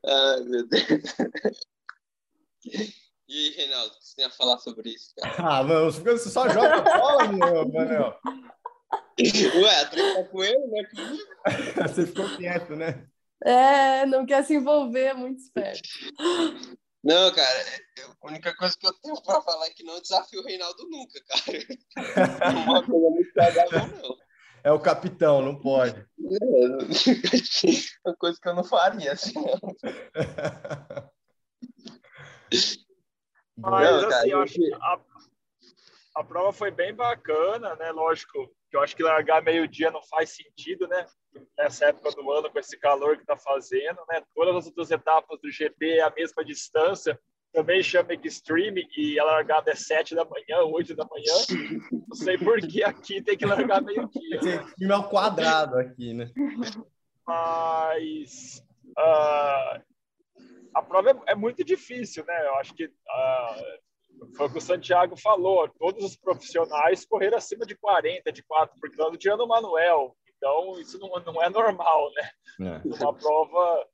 Ai, 0.06 0.40
meu 0.46 0.68
Deus. 0.68 0.84
E 3.28 3.38
aí, 3.38 3.50
Reinaldo, 3.56 3.94
o 3.94 3.98
que 3.98 4.08
você 4.08 4.16
tem 4.16 4.26
a 4.26 4.30
falar 4.30 4.58
sobre 4.60 4.90
isso, 4.90 5.14
cara? 5.16 5.36
Ah, 5.38 5.64
mano, 5.64 5.92
você 5.92 6.30
só 6.30 6.48
joga 6.50 6.82
bola, 6.82 7.32
meu, 7.32 7.70
Manel. 7.70 8.20
Ué, 9.24 9.80
a 9.82 9.86
treta 9.86 10.24
com 10.26 10.44
ele, 10.44 10.68
né? 10.68 10.84
Você 11.88 12.06
ficou 12.08 12.30
quieto, 12.38 12.76
né? 12.76 13.06
É, 13.44 14.06
não 14.06 14.26
quer 14.26 14.44
se 14.44 14.54
envolver, 14.54 15.06
é 15.06 15.14
muito 15.14 15.40
esperto. 15.40 15.82
Não, 17.04 17.34
cara, 17.34 17.66
a 18.22 18.28
única 18.28 18.56
coisa 18.56 18.78
que 18.78 18.86
eu 18.86 18.94
tenho 18.94 19.20
pra 19.24 19.42
falar 19.42 19.66
é 19.66 19.72
que 19.72 19.84
não 19.84 20.00
desafio 20.00 20.42
o 20.42 20.46
Reinaldo 20.46 20.88
nunca, 20.88 21.20
cara. 21.28 21.58
Uma 22.70 22.86
coisa 22.86 23.10
muito 23.10 23.40
agradável, 23.40 23.98
não. 23.98 24.16
É 24.64 24.72
o 24.72 24.80
capitão, 24.80 25.42
não 25.42 25.60
pode. 25.60 26.00
É, 26.00 26.06
uma 28.06 28.16
coisa 28.16 28.38
que 28.40 28.48
eu 28.48 28.54
não 28.54 28.64
faria, 28.64 29.14
assim, 29.14 29.34
não. 29.34 29.60
Mas 33.58 33.92
Não, 33.92 34.10
cara, 34.10 34.18
assim, 34.18 34.30
eu 34.30 34.38
eu 34.38 34.44
acho 34.44 34.54
que 34.54 34.74
a, 34.74 35.00
a 36.16 36.24
prova 36.24 36.52
foi 36.52 36.72
bem 36.72 36.94
bacana, 36.94 37.76
né? 37.76 37.92
Lógico 37.92 38.52
que 38.70 38.78
eu 38.78 38.82
acho 38.82 38.96
que 38.96 39.04
largar 39.04 39.42
meio-dia 39.42 39.92
não 39.92 40.02
faz 40.04 40.32
sentido, 40.32 40.88
né? 40.88 41.06
Nessa 41.58 41.86
época 41.86 42.12
do 42.12 42.32
ano, 42.32 42.50
com 42.50 42.60
esse 42.60 42.78
calor 42.78 43.18
que 43.18 43.26
tá 43.26 43.38
fazendo, 43.38 44.00
né? 44.10 44.22
Todas 44.34 44.56
as 44.56 44.66
outras 44.66 44.92
etapas 44.92 45.40
do 45.42 45.52
GP 45.52 45.98
é 45.98 46.02
a 46.02 46.14
mesma 46.16 46.44
distância. 46.44 47.20
Também 47.54 47.84
chama 47.84 48.14
Extreme 48.14 48.88
e 48.96 49.20
a 49.20 49.26
largada 49.26 49.72
é 49.72 49.76
7 49.76 50.16
da 50.16 50.24
manhã, 50.24 50.64
8 50.64 50.96
da 50.96 51.06
manhã. 51.06 51.34
Não 51.92 52.16
sei 52.16 52.38
por 52.38 52.60
que 52.62 52.82
aqui 52.82 53.22
tem 53.22 53.38
que 53.38 53.46
largar 53.46 53.82
meio-dia. 53.82 54.38
Esse 54.38 54.76
time 54.76 54.94
ao 54.94 55.10
quadrado 55.10 55.78
aqui, 55.78 56.14
né? 56.14 56.32
mas 57.28 58.64
ah, 58.98 59.82
a 60.76 60.82
prova 60.82 61.12
é, 61.12 61.32
é 61.32 61.36
muito 61.36 61.64
difícil, 61.64 62.26
né? 62.26 62.48
Eu 62.48 62.56
acho 62.56 62.74
que 62.74 62.90
ah, 63.10 63.62
foi 64.36 64.48
o 64.48 64.52
que 64.52 64.58
o 64.58 64.62
Santiago 64.62 65.16
falou. 65.18 65.68
Todos 65.80 66.04
os 66.04 66.16
profissionais 66.16 67.06
correram 67.06 67.38
acima 67.38 67.66
de 67.66 67.76
40, 67.76 68.32
de 68.32 68.44
4 68.44 68.80
por 68.80 68.90
quilômetro, 68.90 69.20
tirando 69.20 69.42
o 69.42 69.48
Manuel. 69.48 70.16
Então, 70.38 70.80
isso 70.80 70.98
não, 71.00 71.10
não 71.26 71.42
é 71.44 71.50
normal, 71.50 72.10
né? 72.16 72.82
É. 72.84 73.04
Uma 73.04 73.14
prova, 73.14 73.88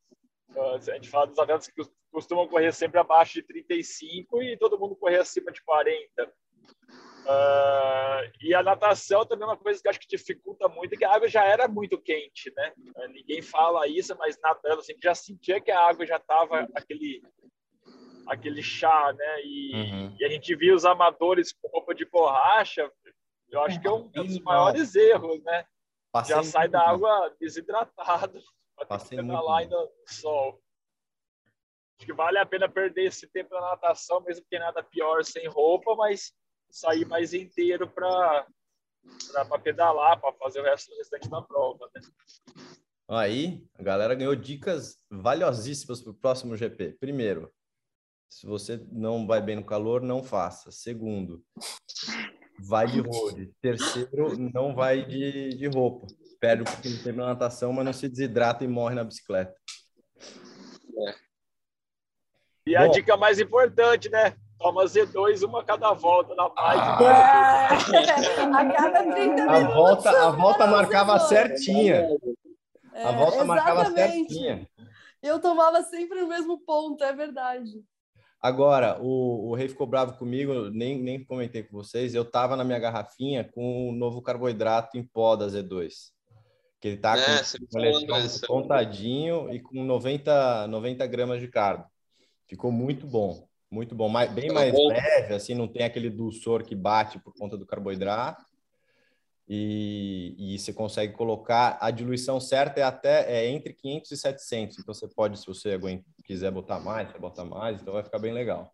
ah, 0.56 0.76
a 0.76 0.80
gente 0.80 1.10
fala 1.10 1.28
dos 1.28 1.38
atletas 1.40 1.68
que 1.68 1.74
cos- 1.76 1.92
costumam 2.12 2.48
correr 2.48 2.72
sempre 2.74 3.00
abaixo 3.00 3.34
de 3.34 3.44
35 3.44 4.42
e 4.42 4.58
todo 4.58 4.80
mundo 4.80 4.96
correr 4.96 5.20
acima 5.20 5.52
de 5.52 5.62
40. 5.64 6.34
Ah, 7.30 8.22
e 8.42 8.54
a 8.54 8.64
natação 8.64 9.26
também 9.26 9.44
é 9.46 9.52
uma 9.52 9.58
coisa 9.58 9.82
que 9.82 9.90
acho 9.90 10.00
que 10.00 10.08
dificulta 10.08 10.68
muito, 10.70 10.98
que 10.98 11.04
a 11.04 11.14
água 11.14 11.28
já 11.28 11.44
era 11.44 11.68
muito 11.68 12.00
quente, 12.02 12.54
né? 12.56 12.72
Ah, 12.96 13.08
Ninguém 13.10 13.42
fala 13.42 13.86
isso, 13.88 14.16
mas 14.18 14.38
nadando, 14.42 14.80
assim, 14.80 14.94
já 15.04 15.14
sentia 15.14 15.60
que 15.60 15.72
a 15.72 15.80
água 15.88 16.06
já 16.06 16.16
estava 16.18 16.68
aquele 16.74 17.22
aquele 18.28 18.62
chá, 18.64 19.14
né? 19.14 19.42
E, 19.44 19.72
Uhum. 19.76 20.16
e 20.20 20.26
a 20.26 20.30
gente 20.30 20.56
via 20.56 20.74
os 20.76 20.86
amadores 20.86 21.54
com 21.54 21.68
roupa 21.70 21.94
de 21.96 22.06
borracha, 22.06 22.92
eu 23.50 23.62
acho 23.62 23.80
que 23.80 23.88
é 23.88 23.92
um, 23.92 24.10
é 24.14 24.22
um 24.22 24.26
dos 24.26 24.40
maiores 24.40 24.96
erros, 24.96 25.42
né? 25.44 25.66
Passei 26.12 26.36
Já 26.36 26.44
sai 26.44 26.68
da 26.68 26.82
água 26.90 27.34
desidratado 27.40 28.42
para 28.76 28.86
Passei 28.86 29.10
ter 29.10 29.16
que 29.18 29.22
muito 29.22 29.38
pedalar 29.38 29.48
mal. 29.50 29.58
ainda 29.58 29.76
no 29.76 29.92
sol. 30.08 30.62
Acho 32.00 32.06
que 32.06 32.14
vale 32.14 32.38
a 32.38 32.46
pena 32.46 32.70
perder 32.70 33.06
esse 33.06 33.28
tempo 33.28 33.54
na 33.56 33.62
natação, 33.62 34.22
mesmo 34.22 34.46
que 34.50 34.60
nada 34.60 34.84
pior 34.84 35.24
sem 35.24 35.48
roupa, 35.48 35.96
mas 35.96 36.32
sair 36.70 37.06
mais 37.06 37.34
inteiro 37.34 37.90
para 37.90 38.46
pedalar, 39.64 40.20
para 40.20 40.32
fazer 40.34 40.60
o 40.62 40.64
resto 40.64 40.92
do 40.92 40.98
restante 40.98 41.30
da 41.30 41.42
prova. 41.42 41.90
Né? 41.96 42.02
Aí, 43.10 43.66
a 43.80 43.82
galera 43.84 44.14
ganhou 44.14 44.36
dicas 44.36 45.04
valiosíssimas 45.10 46.02
para 46.02 46.12
o 46.12 46.16
próximo 46.16 46.56
GP. 46.58 46.98
Primeiro, 47.00 47.52
se 48.30 48.46
você 48.46 48.84
não 48.92 49.26
vai 49.26 49.42
bem 49.42 49.56
no 49.56 49.64
calor, 49.66 50.02
não 50.02 50.24
faça. 50.24 50.72
Segundo, 50.72 51.44
vai 52.60 52.88
de 52.88 53.00
road. 53.00 53.52
Terceiro, 53.62 54.38
não 54.54 54.76
vai 54.76 55.06
de, 55.06 55.50
de 55.50 55.68
roupa. 55.68 56.08
Perde 56.40 56.62
um 56.62 56.66
pouquinho 56.66 56.98
de 56.98 57.04
tempo 57.04 57.18
na 57.18 57.28
natação, 57.28 57.74
mas 57.74 57.86
não 57.86 57.94
se 57.94 58.08
desidrata 58.08 58.64
e 58.64 58.68
morre 58.68 58.96
na 58.96 59.04
bicicleta. 59.04 59.56
E 62.66 62.76
a 62.76 62.86
Bom. 62.86 62.92
dica 62.92 63.16
mais 63.16 63.40
importante, 63.40 64.10
né? 64.10 64.36
Toma 64.60 64.84
Z2, 64.86 65.48
uma 65.48 65.64
cada 65.64 65.94
volta 65.94 66.34
na 66.36 66.50
bike. 66.50 67.04
É, 67.04 68.12
a 68.44 68.74
cada 68.74 69.04
30 69.04 69.44
A 69.44 69.60
minutos. 69.60 69.76
volta, 69.76 70.10
a 70.10 70.32
volta 70.32 70.58
tomava 70.66 70.72
marcava 70.82 71.18
Z2. 71.18 71.28
certinha. 71.28 72.08
A 72.94 72.98
É, 73.10 73.16
volta 73.16 73.46
marcava 73.46 73.82
exatamente. 73.84 74.34
certinha. 74.34 74.70
Eu 75.22 75.40
tomava 75.40 75.82
sempre 75.84 76.22
no 76.22 76.28
mesmo 76.28 76.60
ponto, 76.60 77.04
é 77.04 77.14
verdade. 77.14 77.84
Agora, 78.48 78.98
o, 79.02 79.50
o 79.50 79.56
Rei 79.56 79.68
ficou 79.68 79.86
bravo 79.86 80.14
comigo, 80.18 80.70
nem, 80.70 80.98
nem 81.02 81.22
comentei 81.22 81.64
com 81.64 81.76
vocês. 81.76 82.16
Eu 82.16 82.24
tava 82.24 82.56
na 82.56 82.64
minha 82.64 82.80
garrafinha 82.80 83.44
com 83.44 83.90
o 83.90 83.92
novo 83.92 84.22
carboidrato 84.22 84.98
em 84.98 85.04
pó 85.04 85.36
da 85.36 85.48
Z2. 85.48 86.12
Que 86.80 86.88
ele 86.88 86.98
tá 86.98 87.18
É, 87.18 87.40
com 87.70 87.78
eletrônico 87.78 88.14
dessa. 88.14 88.48
contadinho 88.48 89.54
e 89.54 89.60
com 89.60 89.84
90, 89.84 90.66
90 90.68 91.06
gramas 91.08 91.42
de 91.42 91.50
carbo. 91.50 91.84
Ficou 92.48 92.72
muito 92.72 93.06
bom, 93.06 93.46
muito 93.70 93.94
bom. 93.94 94.08
Mais, 94.08 94.32
bem 94.32 94.50
mais 94.50 94.72
bom. 94.72 94.88
leve, 94.88 95.34
assim, 95.34 95.54
não 95.54 95.68
tem 95.68 95.84
aquele 95.84 96.10
dulçor 96.10 96.64
que 96.64 96.74
bate 96.74 97.20
por 97.20 97.34
conta 97.34 97.58
do 97.58 97.66
carboidrato. 97.66 98.46
E, 99.50 100.36
e 100.38 100.58
você 100.58 100.72
consegue 100.72 101.12
colocar 101.14 101.78
a 101.82 101.92
diluição 101.92 102.40
certa 102.40 102.80
é 102.80 102.84
até 102.84 103.30
é 103.30 103.50
entre 103.50 103.74
500 103.74 104.12
e 104.12 104.18
700. 104.18 104.80
Então 104.80 104.94
você 104.94 105.08
pode, 105.08 105.38
se 105.38 105.46
você 105.46 105.72
aguenta, 105.72 106.06
quiser 106.28 106.52
botar 106.52 106.80
mais, 106.80 107.10
você 107.10 107.18
bota 107.18 107.46
mais, 107.46 107.82
então 107.82 107.94
vai 107.94 108.04
ficar 108.04 108.20
bem 108.20 108.34
legal. 108.34 108.70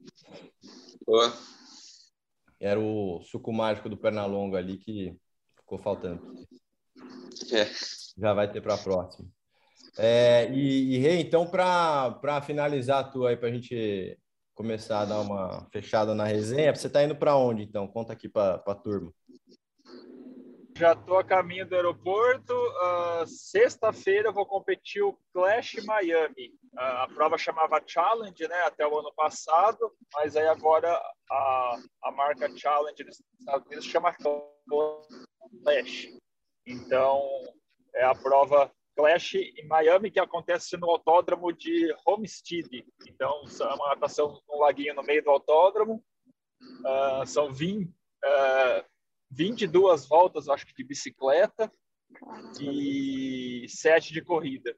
Boa. 1.05 1.31
Era 2.59 2.79
o 2.79 3.21
suco 3.21 3.53
mágico 3.53 3.87
do 3.87 3.95
Pernalonga 3.95 4.57
ali 4.57 4.77
que 4.77 5.15
ficou 5.55 5.77
faltando. 5.77 6.45
É. 7.51 7.69
Já 8.17 8.33
vai 8.33 8.51
ter 8.51 8.61
para 8.61 8.73
a 8.73 8.77
próxima. 8.77 9.29
É, 9.97 10.49
e, 10.51 10.95
e 10.95 10.97
Rei, 10.97 11.21
então, 11.21 11.45
para 11.45 12.41
finalizar 12.41 12.99
a 12.99 13.03
tua 13.03 13.29
aí, 13.29 13.37
para 13.37 13.49
a 13.49 13.51
gente 13.51 14.17
começar 14.55 15.01
a 15.01 15.05
dar 15.05 15.19
uma 15.19 15.67
fechada 15.71 16.15
na 16.15 16.25
resenha, 16.25 16.73
você 16.73 16.87
está 16.87 17.03
indo 17.03 17.15
para 17.15 17.35
onde, 17.35 17.63
então? 17.63 17.87
Conta 17.87 18.13
aqui 18.13 18.27
para 18.27 18.55
a 18.65 18.75
turma. 18.75 19.13
Já 20.83 20.91
estou 20.91 21.17
a 21.17 21.23
caminho 21.23 21.65
do 21.65 21.77
aeroporto. 21.77 22.53
Ah, 22.81 23.23
Sexta-feira 23.25 24.33
vou 24.33 24.45
competir 24.45 25.01
o 25.01 25.17
Clash 25.31 25.75
Miami. 25.85 26.51
Ah, 26.77 27.03
a 27.03 27.07
prova 27.07 27.37
chamava 27.37 27.81
Challenge, 27.87 28.47
né? 28.49 28.63
Até 28.63 28.85
o 28.85 28.99
ano 28.99 29.13
passado, 29.13 29.95
mas 30.13 30.35
aí 30.35 30.45
agora 30.45 30.91
a, 31.31 31.77
a 32.03 32.11
marca 32.11 32.53
Challenge 32.57 33.01
nos 33.01 33.23
Estados 33.39 33.65
Unidos 33.65 33.85
chama 33.85 34.13
Clash. 35.63 36.09
Então 36.67 37.21
é 37.95 38.03
a 38.03 38.13
prova 38.13 38.69
Clash 38.97 39.35
em 39.35 39.65
Miami 39.65 40.11
que 40.11 40.19
acontece 40.19 40.75
no 40.75 40.89
autódromo 40.89 41.53
de 41.53 41.95
Homestead. 42.05 42.85
Então 43.07 43.45
é 43.47 43.73
uma 43.73 43.87
natação 43.87 44.37
no 44.49 44.59
laguinho 44.59 44.95
no 44.95 45.03
meio 45.03 45.23
do 45.23 45.29
autódromo. 45.29 46.03
Ah, 46.85 47.23
são 47.25 47.53
20, 47.53 47.89
ah, 48.25 48.85
22 49.33 50.07
voltas, 50.07 50.47
acho 50.47 50.65
que 50.65 50.73
de 50.73 50.83
bicicleta 50.83 51.71
e 52.59 53.65
7 53.67 54.13
de 54.13 54.21
corrida. 54.21 54.75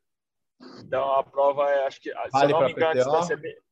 Então 0.80 1.12
a 1.14 1.24
prova 1.24 1.70
é, 1.70 1.86
acho 1.86 2.00
que, 2.00 2.10
se 2.10 2.30
Vale 2.32 2.54
eu 2.54 2.60
não 2.60 2.66
me 2.66 2.72
engano, 2.72 2.90
a 2.90 2.94
distância 2.94 3.34
é 3.34 3.66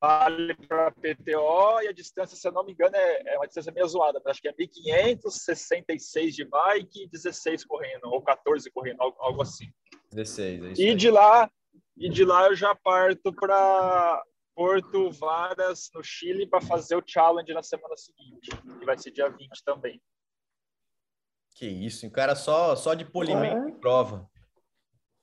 vale 0.00 0.54
para 0.66 0.90
PTO 0.92 1.82
e 1.82 1.88
a 1.88 1.92
distância, 1.92 2.34
se 2.34 2.48
eu 2.48 2.52
não 2.52 2.64
me 2.64 2.72
engano, 2.72 2.96
é, 2.96 3.34
é 3.34 3.36
uma 3.36 3.46
distância 3.46 3.70
meio 3.70 3.86
zoada, 3.86 4.20
acho 4.24 4.40
que 4.40 4.48
é 4.48 4.52
1.500, 4.52 5.30
66 5.30 6.34
de 6.34 6.44
bike 6.46 7.04
e 7.04 7.08
16 7.08 7.66
correndo, 7.66 8.04
ou 8.06 8.22
14 8.22 8.70
correndo, 8.70 9.02
algo, 9.02 9.16
algo 9.20 9.42
assim. 9.42 9.70
16, 10.10 10.64
é 10.64 10.72
isso 10.72 10.80
E 10.80 10.88
aí. 10.88 10.94
de 10.94 11.10
lá, 11.10 11.50
e 11.98 12.08
de 12.08 12.24
lá 12.24 12.46
eu 12.46 12.56
já 12.56 12.74
parto 12.74 13.30
para 13.34 14.24
Porto 14.60 15.10
Varas, 15.12 15.90
no 15.94 16.04
Chile, 16.04 16.46
para 16.46 16.60
fazer 16.60 16.94
o 16.94 17.02
challenge 17.02 17.50
na 17.54 17.62
semana 17.62 17.96
seguinte, 17.96 18.50
que 18.78 18.84
vai 18.84 18.98
ser 18.98 19.10
dia 19.10 19.26
20 19.26 19.64
também. 19.64 19.98
Que 21.54 21.66
isso, 21.66 22.06
o 22.06 22.10
cara 22.10 22.36
só, 22.36 22.76
só 22.76 22.92
de 22.92 23.06
polimento 23.06 23.70
em 23.70 23.80
prova. 23.80 24.28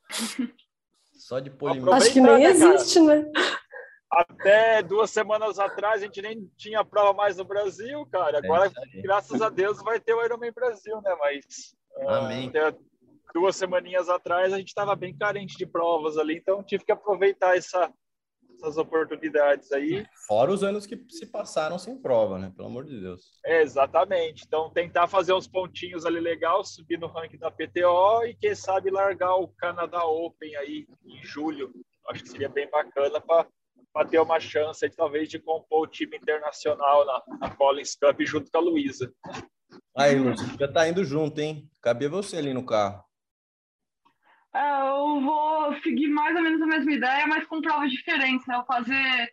Só 1.13 1.39
de 1.39 1.49
polimento. 1.49 1.91
Acho 1.91 2.13
que 2.13 2.21
nem 2.21 2.37
né, 2.37 2.43
existe, 2.43 2.99
né? 2.99 3.29
Até 4.09 4.81
duas 4.81 5.09
semanas 5.09 5.59
atrás 5.59 6.01
a 6.01 6.05
gente 6.05 6.21
nem 6.21 6.49
tinha 6.55 6.85
prova 6.85 7.11
mais 7.11 7.37
no 7.37 7.43
Brasil, 7.43 8.05
cara. 8.05 8.37
Agora, 8.37 8.71
É 8.93 9.01
graças 9.01 9.41
a 9.41 9.49
Deus, 9.49 9.81
vai 9.83 9.99
ter 9.99 10.13
o 10.13 10.23
Ironman 10.23 10.53
Brasil, 10.53 11.01
né? 11.01 11.15
Mas 11.19 11.75
ah, 12.07 12.17
Amém. 12.19 12.47
até 12.47 12.77
duas 13.33 13.55
semaninhas 13.55 14.09
atrás 14.09 14.53
a 14.53 14.57
gente 14.57 14.69
estava 14.69 14.95
bem 14.95 15.15
carente 15.17 15.57
de 15.57 15.65
provas 15.65 16.17
ali, 16.17 16.37
então 16.37 16.63
tive 16.63 16.85
que 16.85 16.91
aproveitar 16.91 17.57
essa 17.57 17.91
essas 18.57 18.77
oportunidades 18.77 19.71
aí. 19.71 20.05
Fora 20.27 20.51
os 20.51 20.63
anos 20.63 20.85
que 20.85 20.99
se 21.09 21.25
passaram 21.25 21.77
sem 21.77 21.97
prova, 21.97 22.37
né? 22.37 22.51
Pelo 22.55 22.67
amor 22.67 22.85
de 22.85 22.99
Deus. 22.99 23.31
É, 23.45 23.61
exatamente. 23.61 24.43
Então, 24.45 24.69
tentar 24.69 25.07
fazer 25.07 25.33
uns 25.33 25.47
pontinhos 25.47 26.05
ali 26.05 26.19
legal, 26.19 26.63
subir 26.63 26.99
no 26.99 27.07
ranking 27.07 27.37
da 27.37 27.51
PTO 27.51 28.25
e, 28.25 28.35
quem 28.35 28.55
sabe, 28.55 28.89
largar 28.89 29.35
o 29.35 29.47
Canadá 29.47 30.03
Open 30.03 30.55
aí 30.57 30.87
em 31.05 31.23
julho. 31.23 31.71
Acho 32.09 32.23
que 32.23 32.29
seria 32.29 32.49
bem 32.49 32.69
bacana 32.69 33.21
para 33.21 34.07
ter 34.09 34.19
uma 34.19 34.39
chance, 34.39 34.89
talvez, 34.89 35.29
de 35.29 35.39
compor 35.39 35.83
o 35.83 35.87
time 35.87 36.17
internacional 36.17 37.05
na, 37.05 37.23
na 37.39 37.55
Collins 37.55 37.95
Cup 37.95 38.19
junto 38.21 38.51
com 38.51 38.57
a 38.57 38.61
Luísa. 38.61 39.11
Aí, 39.95 40.15
Lúcio, 40.15 40.47
já 40.59 40.67
tá 40.67 40.87
indo 40.87 41.03
junto, 41.03 41.39
hein? 41.39 41.69
Cabia 41.81 42.09
você 42.09 42.37
ali 42.37 42.53
no 42.53 42.65
carro. 42.65 43.06
É, 44.57 44.81
eu 44.81 45.21
vou 45.21 45.79
seguir 45.81 46.07
mais 46.07 46.35
ou 46.35 46.41
menos 46.41 46.59
a 46.59 46.65
mesma 46.65 46.91
ideia, 46.91 47.27
mas 47.27 47.45
com 47.45 47.61
provas 47.61 47.91
diferentes, 47.91 48.47
né? 48.47 48.55
Eu 48.55 48.65
fazer 48.65 49.31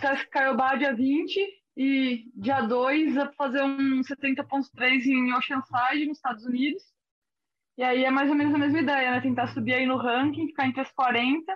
Sesc 0.00 0.26
Caiobá 0.30 0.74
dia 0.74 0.94
20 0.94 1.38
e 1.76 2.24
dia 2.34 2.62
2 2.62 3.14
eu 3.14 3.32
fazer 3.34 3.62
um 3.62 4.00
70.3 4.00 5.04
em 5.04 5.34
Oceanside, 5.34 6.06
nos 6.06 6.16
Estados 6.16 6.46
Unidos. 6.46 6.82
E 7.76 7.82
aí 7.82 8.04
é 8.04 8.10
mais 8.10 8.30
ou 8.30 8.36
menos 8.36 8.54
a 8.54 8.58
mesma 8.58 8.80
ideia, 8.80 9.10
né? 9.10 9.20
Tentar 9.20 9.48
subir 9.48 9.74
aí 9.74 9.84
no 9.84 9.98
ranking, 9.98 10.46
ficar 10.46 10.66
entre 10.66 10.80
as 10.80 10.90
40, 10.92 11.54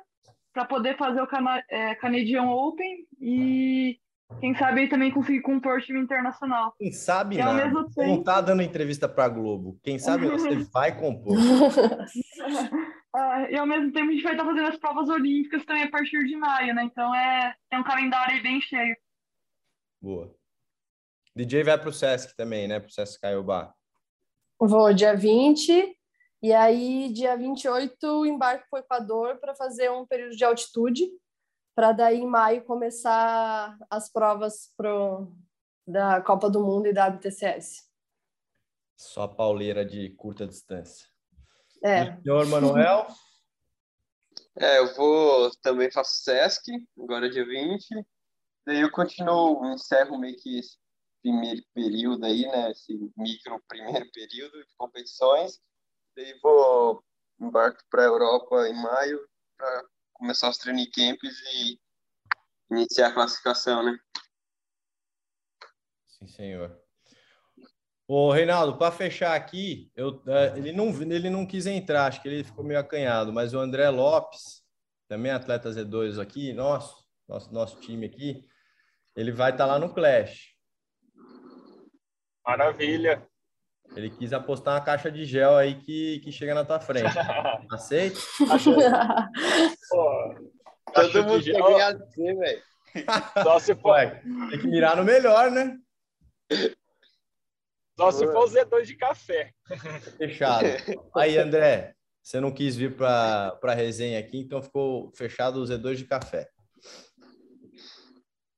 para 0.53 0.67
poder 0.67 0.99
fazer 0.99 1.23
o 1.23 1.27
Cana 1.27 1.63
é, 1.71 1.95
Canadian 1.95 2.43
Open 2.43 3.07
e 3.19 3.99
quem 4.41 4.55
sabe 4.55 4.83
aí 4.83 4.89
também 4.89 5.11
conseguir 5.11 5.41
compor 5.41 5.81
time 5.81 6.01
internacional. 6.01 6.75
Quem 6.79 6.93
sabe 6.93 7.37
e 7.37 7.39
não. 7.39 7.85
Você 7.85 8.07
não 8.07 8.23
tá 8.23 8.43
dando 8.43 8.61
entrevista 8.61 9.09
para 9.09 9.29
Globo. 9.29 9.79
Quem 9.83 9.99
sabe 9.99 10.29
você 10.29 10.57
vai 10.73 10.95
compor. 10.95 11.39
Uh, 13.15 13.51
e 13.51 13.57
ao 13.57 13.67
mesmo 13.67 13.91
tempo 13.93 14.11
a 14.11 14.13
gente 14.13 14.23
vai 14.23 14.33
estar 14.33 14.45
fazendo 14.45 14.69
as 14.69 14.79
provas 14.79 15.09
olímpicas 15.09 15.65
também 15.65 15.85
a 15.85 15.91
partir 15.91 16.25
de 16.27 16.37
maio, 16.37 16.75
né? 16.75 16.85
Então 16.85 17.15
é, 17.15 17.55
é 17.71 17.79
um 17.79 17.85
calendário 17.85 18.35
aí 18.35 18.43
bem 18.43 18.61
cheio. 18.61 18.97
Boa. 20.01 20.35
DJ 21.35 21.65
vai 21.65 21.79
para 21.79 21.89
o 21.89 21.93
Sesc 21.93 22.37
também, 22.37 22.69
né? 22.69 22.79
Para 22.79 22.89
o 22.89 22.93
Sesc 22.93 23.21
Caiobá. 23.21 23.75
Vou 24.61 24.93
dia 24.93 25.17
20 25.17 25.97
e 26.43 26.53
aí 26.53 27.13
dia 27.13 27.37
28 27.37 28.27
embarco 28.27 28.67
para 28.71 28.79
o 28.79 28.83
Equador 28.83 29.37
para 29.39 29.55
fazer 29.55 29.91
um 29.91 30.07
período 30.07 30.37
de 30.37 30.45
altitude 30.45 31.09
para 31.75 31.93
daí 31.93 32.19
em 32.19 32.27
maio 32.27 32.65
começar 32.65 33.79
as 33.89 34.11
provas 34.11 34.73
pro, 34.77 35.33
da 35.87 36.21
Copa 36.21 36.51
do 36.51 36.61
Mundo 36.61 36.89
e 36.89 36.93
da 36.93 37.07
WTCS. 37.07 37.89
Só 38.97 39.29
pauleira 39.29 39.85
de 39.85 40.11
curta 40.11 40.45
distância. 40.45 41.07
É. 41.83 42.17
Senhor 42.21 42.47
Manuel? 42.47 43.07
É, 44.61 44.79
eu 44.79 44.93
vou 44.97 45.53
também 45.63 45.89
faço 45.89 46.21
SESC, 46.25 46.73
agora 46.99 47.31
dia 47.31 47.47
20. 47.47 47.87
Daí 48.67 48.81
eu 48.81 48.91
continuo, 48.91 49.65
encerro 49.73 50.19
meio 50.19 50.37
que 50.37 50.59
esse 50.59 50.77
primeiro 51.23 51.63
período 51.73 52.27
aí, 52.27 52.43
né? 52.43 52.73
Esse 52.73 52.93
micro 53.17 53.63
primeiro 53.69 54.11
período 54.13 54.59
de 54.59 54.75
competições. 54.77 55.61
Daí 56.17 56.37
vou 56.43 57.05
embarco 57.41 57.81
para 57.89 58.03
a 58.03 58.07
Europa 58.07 58.69
em 58.69 58.75
maio 58.75 59.21
para 59.57 59.85
começar 60.13 60.49
os 60.49 60.59
training 60.59 60.91
camps 60.91 61.37
e 61.55 61.81
iniciar 62.73 63.09
a 63.09 63.15
classificação, 63.15 63.85
né? 63.85 63.97
Sim, 66.09 66.27
senhor. 66.27 66.88
Ô, 68.11 68.33
Reinaldo, 68.33 68.79
para 68.79 68.91
fechar 68.91 69.37
aqui, 69.37 69.93
eu, 69.95 70.23
é, 70.27 70.57
ele, 70.57 70.73
não, 70.73 70.89
ele 70.89 71.29
não 71.29 71.45
quis 71.45 71.67
entrar, 71.67 72.07
acho 72.07 72.23
que 72.23 72.29
ele 72.29 72.43
ficou 72.43 72.65
meio 72.65 72.81
acanhado, 72.81 73.31
mas 73.35 73.53
o 73.53 73.59
André 73.59 73.91
Lopes, 73.91 74.63
também 75.07 75.31
atleta 75.31 75.69
Z2 75.69 76.19
aqui, 76.19 76.55
nosso, 76.55 77.05
nosso, 77.29 77.53
nosso 77.53 77.81
time 77.81 78.07
aqui, 78.07 78.43
ele 79.15 79.31
vai 79.31 79.51
estar 79.51 79.67
tá 79.67 79.73
lá 79.75 79.79
no 79.79 79.93
Clash. 79.93 80.55
Maravilha. 82.47 83.29
Ele 83.95 84.09
quis 84.09 84.33
apostar 84.33 84.77
uma 84.77 84.81
caixa 84.81 85.11
de 85.13 85.27
gel 85.27 85.55
aí 85.55 85.75
que, 85.75 86.21
que 86.21 86.33
chega 86.33 86.55
na 86.55 86.65
tua 86.65 86.81
frente. 86.81 87.13
Aceita? 87.71 88.19
Todo 90.95 91.25
mundo 91.25 91.45
quer 91.45 91.61
ganhar 91.61 91.95
assim, 91.95 92.39
velho. 92.39 92.63
Só 93.43 93.59
se 93.59 93.75
for. 93.75 93.99
tem 94.49 94.61
que 94.61 94.67
mirar 94.67 94.97
no 94.97 95.05
melhor, 95.05 95.51
né? 95.51 95.77
Só 97.99 98.13
se 98.13 98.25
for 98.29 98.45
o 98.45 98.49
Z2 98.49 98.85
de 98.85 98.95
café. 98.95 99.53
Fechado. 100.17 100.67
Aí, 101.17 101.37
André, 101.37 101.97
você 102.23 102.39
não 102.39 102.53
quis 102.53 102.77
vir 102.77 102.95
para 102.95 103.59
a 103.61 103.75
resenha 103.75 104.21
aqui, 104.21 104.39
então 104.39 104.63
ficou 104.63 105.11
fechado 105.17 105.61
o 105.61 105.65
Z2 105.65 105.97
de 105.97 106.05
café. 106.05 106.49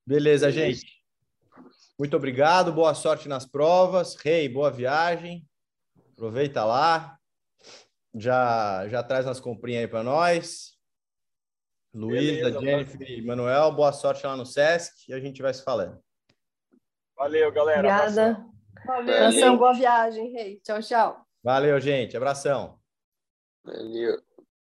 Beleza, 0.06 0.52
gente. 0.52 0.84
Muito 1.98 2.14
obrigado, 2.14 2.70
boa 2.70 2.92
sorte 2.94 3.28
nas 3.28 3.46
provas. 3.46 4.14
Rei, 4.16 4.42
hey, 4.42 4.48
boa 4.50 4.70
viagem. 4.70 5.48
Aproveita 6.12 6.62
lá. 6.62 7.16
Já, 8.14 8.86
já 8.88 9.02
traz 9.02 9.24
umas 9.24 9.40
comprinhas 9.40 9.84
aí 9.84 9.88
para 9.88 10.02
nós. 10.02 10.76
Luísa, 11.94 12.60
Jennifer 12.60 13.10
e 13.10 13.22
Manuel, 13.22 13.72
boa 13.72 13.92
sorte 13.92 14.26
lá 14.26 14.36
no 14.36 14.44
Sesc 14.44 15.10
e 15.10 15.14
a 15.14 15.18
gente 15.18 15.40
vai 15.40 15.54
se 15.54 15.64
falando. 15.64 15.98
Valeu, 17.16 17.50
galera. 17.50 17.78
Obrigada. 17.78 18.50
Valeu. 18.84 19.56
boa 19.56 19.72
viagem, 19.72 20.32
rei. 20.32 20.60
Tchau, 20.64 20.80
tchau. 20.80 21.26
Valeu, 21.42 21.80
gente. 21.80 22.16
Abração. 22.16 22.78
Valeu. 23.64 24.20